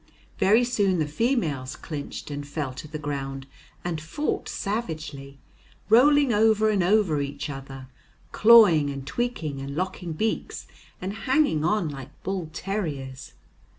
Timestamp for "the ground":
2.87-3.45